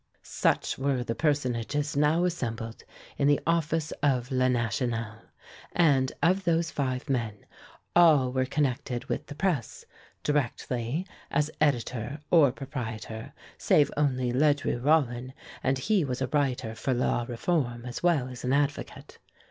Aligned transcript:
Such 0.23 0.79
were 0.79 1.03
the 1.03 1.13
personages 1.13 1.95
now 1.95 2.25
assembled 2.25 2.83
in 3.19 3.27
the 3.27 3.39
office 3.45 3.91
of 4.01 4.31
"Le 4.31 4.49
National;" 4.49 5.19
and, 5.73 6.11
of 6.23 6.43
those 6.43 6.71
five 6.71 7.07
men, 7.07 7.45
all 7.95 8.31
were 8.31 8.45
connected 8.47 9.05
with 9.05 9.27
the 9.27 9.35
press, 9.35 9.85
directly, 10.23 11.05
as 11.29 11.51
editor 11.61 12.19
or 12.31 12.51
proprietor, 12.51 13.33
save 13.59 13.91
only 13.95 14.31
Ledru 14.33 14.83
Rollin, 14.83 15.33
and 15.61 15.77
he 15.77 16.03
was 16.03 16.19
a 16.19 16.27
writer 16.29 16.73
for 16.73 16.95
"La 16.95 17.27
Réforme," 17.27 17.85
as 17.87 18.01
well 18.01 18.27
as 18.27 18.43
an 18.43 18.53
advocate. 18.53 19.19